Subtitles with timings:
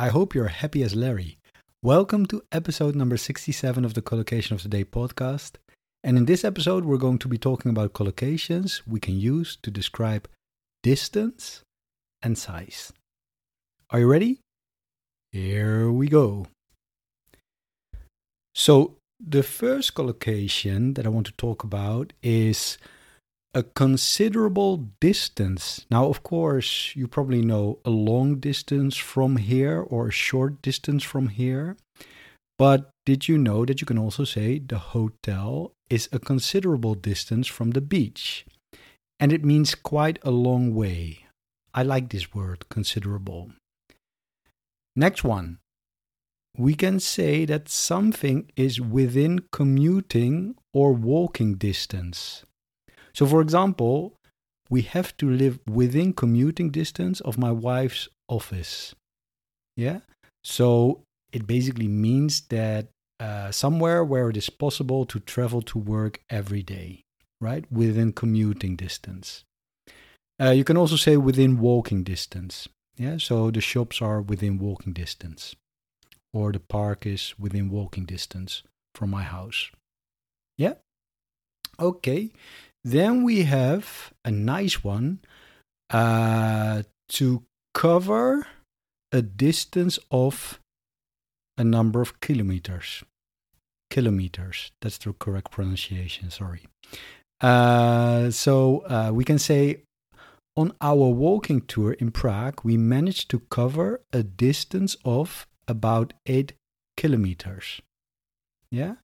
[0.00, 1.38] I hope you're happy as Larry.
[1.82, 5.56] Welcome to episode number 67 of the Collocation of the Day podcast.
[6.04, 9.72] And in this episode, we're going to be talking about collocations we can use to
[9.72, 10.28] describe
[10.84, 11.62] distance
[12.22, 12.92] and size.
[13.90, 14.38] Are you ready?
[15.32, 16.46] Here we go.
[18.54, 22.78] So, the first collocation that I want to talk about is
[23.54, 25.86] a considerable distance.
[25.90, 31.02] Now, of course, you probably know a long distance from here or a short distance
[31.02, 31.76] from here.
[32.58, 37.46] But did you know that you can also say the hotel is a considerable distance
[37.46, 38.44] from the beach?
[39.20, 41.24] And it means quite a long way.
[41.72, 43.52] I like this word, considerable.
[44.94, 45.58] Next one.
[46.56, 52.44] We can say that something is within commuting or walking distance.
[53.18, 54.14] So, for example,
[54.70, 58.94] we have to live within commuting distance of my wife's office.
[59.76, 60.02] Yeah.
[60.44, 61.02] So
[61.32, 62.86] it basically means that
[63.18, 67.02] uh, somewhere where it is possible to travel to work every day,
[67.40, 67.64] right?
[67.72, 69.42] Within commuting distance.
[70.40, 72.68] Uh, you can also say within walking distance.
[72.96, 73.16] Yeah.
[73.18, 75.56] So the shops are within walking distance,
[76.32, 78.62] or the park is within walking distance
[78.94, 79.72] from my house.
[80.56, 80.74] Yeah.
[81.80, 82.30] Okay.
[82.84, 85.20] Then we have a nice one
[85.90, 87.42] uh, to
[87.74, 88.46] cover
[89.12, 90.60] a distance of
[91.56, 93.02] a number of kilometers.
[93.90, 96.66] Kilometers, that's the correct pronunciation, sorry.
[97.40, 99.82] Uh, so uh, we can say
[100.56, 106.52] on our walking tour in Prague, we managed to cover a distance of about eight
[106.96, 107.80] kilometers.
[108.70, 108.96] Yeah?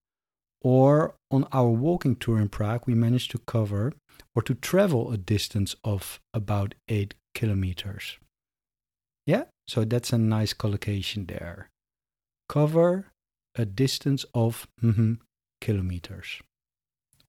[0.65, 3.93] Or on our walking tour in Prague, we managed to cover
[4.35, 8.19] or to travel a distance of about eight kilometers.
[9.27, 11.69] Yeah, so that's a nice collocation there.
[12.49, 13.07] Cover
[13.55, 15.15] a distance of mm-hmm,
[15.61, 16.41] kilometers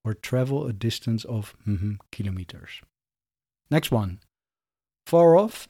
[0.03, 2.81] or travel a distance of mm-hmm, kilometers.
[3.69, 4.19] Next one
[5.06, 5.67] far off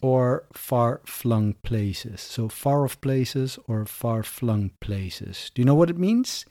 [0.00, 2.20] or far flung places.
[2.20, 5.50] So, far off places or far flung places.
[5.54, 6.44] Do you know what it means?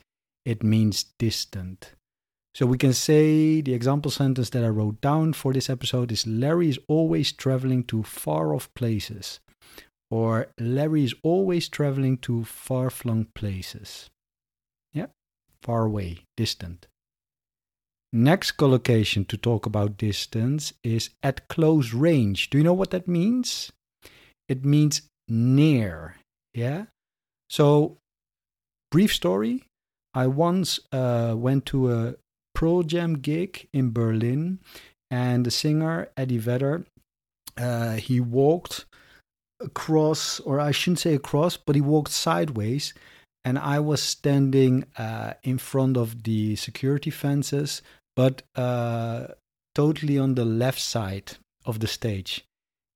[0.46, 1.92] It means distant.
[2.54, 6.26] So we can say the example sentence that I wrote down for this episode is
[6.26, 9.40] Larry is always traveling to far off places.
[10.08, 14.08] Or Larry is always traveling to far flung places.
[14.94, 15.08] Yeah,
[15.62, 16.86] far away, distant.
[18.12, 22.50] Next collocation to talk about distance is at close range.
[22.50, 23.72] Do you know what that means?
[24.48, 26.16] It means near.
[26.54, 26.86] Yeah.
[27.50, 27.98] So,
[28.92, 29.64] brief story
[30.16, 32.14] I once uh, went to a
[32.54, 34.60] Pearl Jam gig in Berlin,
[35.10, 36.86] and the singer Eddie Vedder,
[37.58, 38.86] uh, he walked
[39.60, 42.94] across, or I shouldn't say across, but he walked sideways,
[43.44, 47.82] and I was standing uh, in front of the security fences,
[48.16, 49.26] but uh,
[49.74, 51.32] totally on the left side
[51.66, 52.42] of the stage.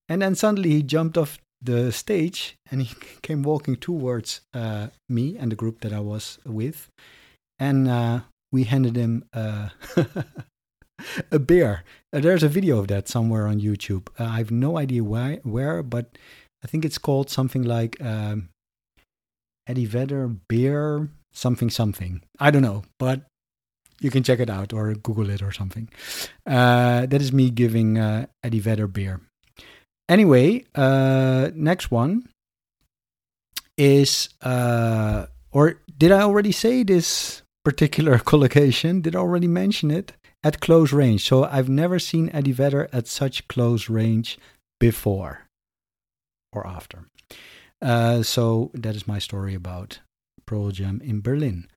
[0.08, 5.36] And then suddenly he jumped off the stage and he came walking towards uh, me
[5.36, 6.88] and the group that I was with.
[7.58, 8.20] And uh,
[8.52, 9.68] we handed him uh,
[11.32, 11.84] a beer.
[12.12, 14.08] Uh, there's a video of that somewhere on YouTube.
[14.18, 16.16] Uh, I have no idea why, where, but
[16.64, 18.48] I think it's called something like um,
[19.66, 22.22] Eddie Vedder beer something something.
[22.40, 23.22] I don't know, but
[24.00, 25.88] you can check it out or Google it or something.
[26.44, 27.96] Uh, that is me giving
[28.42, 29.20] Eddie Vedder beer.
[30.10, 32.28] Anyway, uh, next one
[33.78, 39.02] is, uh, or did I already say this particular collocation?
[39.02, 40.12] Did I already mention it?
[40.42, 41.22] At close range.
[41.24, 44.36] So I've never seen Eddie Vedder at such close range
[44.80, 45.42] before
[46.52, 47.04] or after.
[47.80, 50.00] Uh, so that is my story about
[50.46, 51.68] Pearl Jam in Berlin.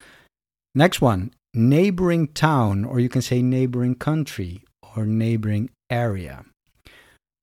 [0.74, 4.64] Next one, neighboring town, or you can say neighboring country
[4.96, 6.46] or neighboring area.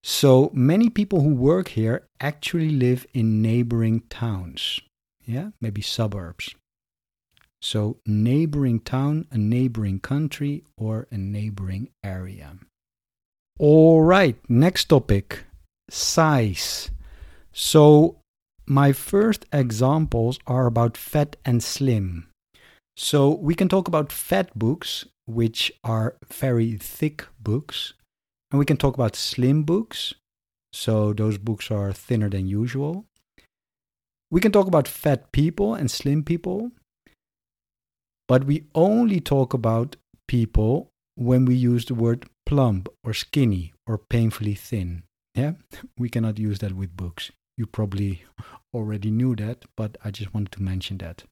[0.02, 4.81] So many people who work here actually live in neighboring towns.
[5.25, 6.55] Yeah, maybe suburbs.
[7.62, 12.56] So, neighboring town, a neighboring country, or a neighboring area.
[13.58, 15.44] All right, next topic
[15.91, 16.91] size.
[17.53, 18.17] So,
[18.67, 22.31] my first examples are about fat and slim.
[22.96, 27.94] So we can talk about fat books, which are very thick books,
[28.50, 30.14] and we can talk about slim books.
[30.73, 33.06] So those books are thinner than usual.
[34.31, 36.70] We can talk about fat people and slim people,
[38.29, 39.97] but we only talk about
[40.29, 45.03] people when we use the word plump or skinny or painfully thin.
[45.35, 45.53] Yeah,
[45.99, 47.32] we cannot use that with books.
[47.56, 48.23] You probably
[48.73, 51.25] already knew that, but I just wanted to mention that.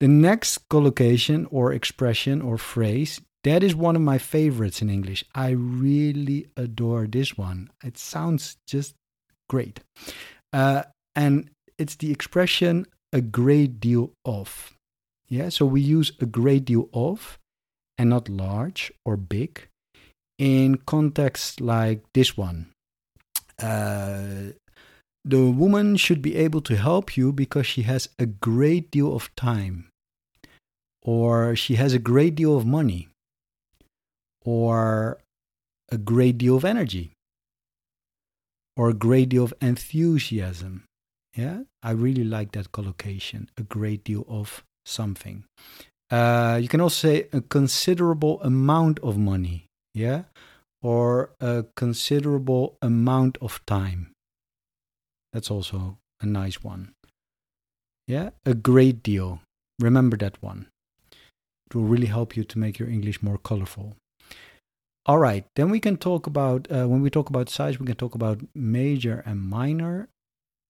[0.00, 5.24] The next collocation or expression or phrase, that is one of my favorites in English.
[5.34, 7.70] I really adore this one.
[7.84, 8.94] It sounds just
[9.48, 9.80] great.
[10.52, 10.82] Uh,
[11.14, 14.74] and it's the expression a great deal of.
[15.28, 17.38] Yeah, so we use a great deal of
[17.98, 19.68] and not large or big
[20.38, 22.66] in contexts like this one.
[23.58, 24.52] Uh,
[25.24, 29.34] the woman should be able to help you because she has a great deal of
[29.34, 29.88] time,
[31.02, 33.08] or she has a great deal of money,
[34.46, 35.18] or
[35.90, 37.12] a great deal of energy,
[38.76, 40.84] or a great deal of enthusiasm.
[41.36, 45.44] Yeah, I really like that collocation, a great deal of something.
[46.10, 50.22] Uh, you can also say a considerable amount of money, yeah,
[50.80, 54.12] or a considerable amount of time.
[55.32, 56.92] That's also a nice one.
[58.06, 59.40] Yeah, a great deal.
[59.80, 60.68] Remember that one.
[61.66, 63.96] It will really help you to make your English more colorful.
[65.08, 67.94] All right, then we can talk about, uh, when we talk about size, we can
[67.94, 70.08] talk about major and minor.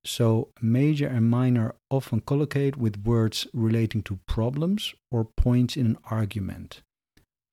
[0.05, 5.99] So, major and minor often collocate with words relating to problems or points in an
[6.11, 6.83] argument.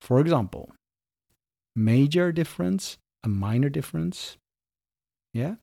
[0.02, 0.74] For example,
[1.74, 4.36] major difference, a minor difference.
[5.34, 5.56] Yeah?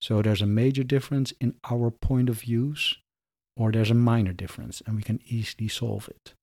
[0.00, 2.98] So, there's a major difference in our point of views,
[3.56, 6.34] or there's a minor difference, and we can easily solve it.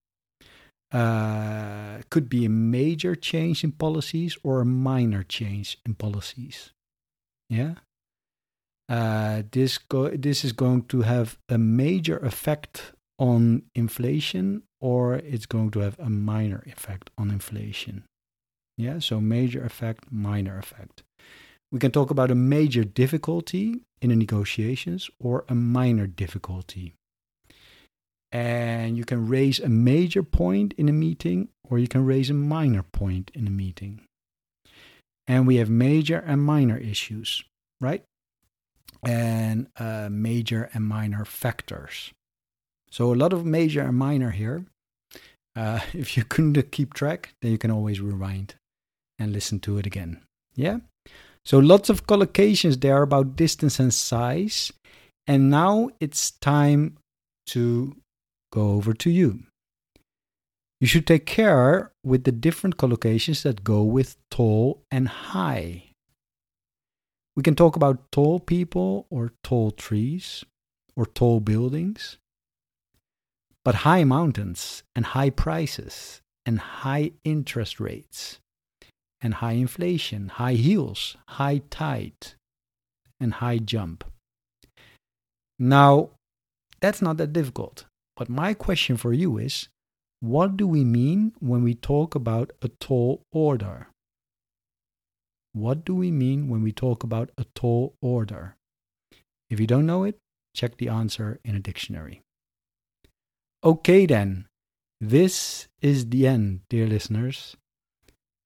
[0.91, 6.71] Uh, could be a major change in policies or a minor change in policies.
[7.49, 7.75] Yeah?
[8.89, 15.45] uh, this go- this is going to have a major effect on inflation or it's
[15.45, 18.03] going to have a minor effect on inflation.
[18.77, 21.03] Yeah, so major effect, minor effect.
[21.71, 26.93] We can talk about a major difficulty in the negotiations or a minor difficulty.
[28.35, 32.33] And you can raise a major point in a meeting or you can raise a
[32.33, 34.01] minor point in a meeting.
[35.27, 37.43] And we have major and minor issues,
[37.79, 38.03] right?
[39.05, 42.11] and uh, major and minor factors.
[42.89, 44.65] So a lot of major and minor here.
[45.55, 48.55] Uh, if you couldn't keep track, then you can always rewind
[49.19, 50.21] and listen to it again.
[50.55, 50.79] Yeah.
[51.45, 54.71] So lots of collocations there about distance and size.
[55.27, 56.97] And now it's time
[57.47, 57.95] to
[58.55, 59.43] go over to you.
[60.79, 65.91] You should take care with the different collocations that go with tall and high.
[67.35, 70.45] We can talk about tall people or tall trees
[70.95, 72.17] or tall buildings.
[73.65, 78.39] But high mountains and high prices and high interest rates
[79.21, 82.35] and high inflation, high heels, high tide,
[83.19, 84.03] and high jump.
[85.57, 86.11] Now,
[86.79, 87.85] that's not that difficult.
[88.15, 89.67] But my question for you is
[90.21, 93.87] what do we mean when we talk about a tall order?
[95.53, 98.55] What do we mean when we talk about a tall order?
[99.49, 100.17] If you don't know it,
[100.55, 102.21] check the answer in a dictionary.
[103.63, 104.47] Okay, then,
[104.99, 107.55] this is the end, dear listeners.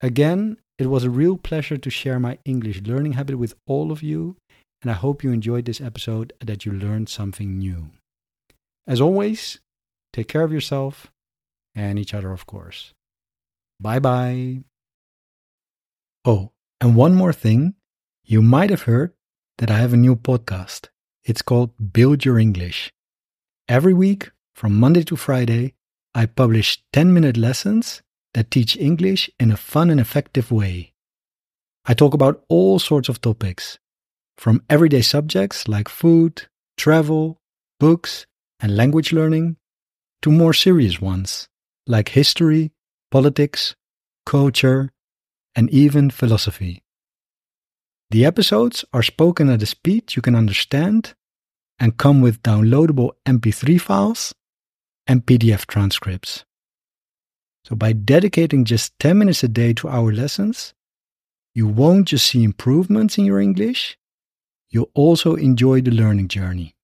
[0.00, 4.02] Again, it was a real pleasure to share my English learning habit with all of
[4.02, 4.36] you,
[4.82, 7.90] and I hope you enjoyed this episode and that you learned something new.
[8.86, 9.60] As always,
[10.12, 11.12] take care of yourself
[11.74, 12.94] and each other, of course.
[13.78, 14.64] Bye bye.
[16.24, 17.74] Oh, and one more thing,
[18.24, 19.12] you might have heard
[19.58, 20.88] that I have a new podcast.
[21.24, 22.92] It's called Build Your English.
[23.68, 25.74] Every week, from Monday to Friday,
[26.14, 28.02] I publish 10 minute lessons
[28.34, 30.92] that teach English in a fun and effective way.
[31.84, 33.78] I talk about all sorts of topics,
[34.36, 36.42] from everyday subjects like food,
[36.76, 37.38] travel,
[37.78, 38.26] books,
[38.60, 39.56] and language learning,
[40.22, 41.48] to more serious ones
[41.86, 42.72] like history,
[43.10, 43.74] politics,
[44.26, 44.90] culture,
[45.56, 46.82] and even philosophy.
[48.10, 51.14] The episodes are spoken at a speed you can understand
[51.78, 54.34] and come with downloadable MP3 files
[55.06, 56.44] and PDF transcripts.
[57.64, 60.74] So, by dedicating just 10 minutes a day to our lessons,
[61.54, 63.98] you won't just see improvements in your English,
[64.70, 66.74] you'll also enjoy the learning journey.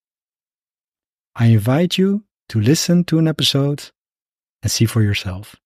[1.34, 3.90] I invite you to listen to an episode
[4.62, 5.56] and see for yourself.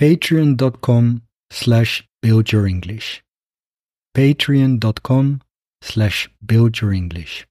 [0.00, 3.22] Patreon.com slash build your English.
[4.16, 5.42] Patreon.com
[5.82, 7.46] slash build your English.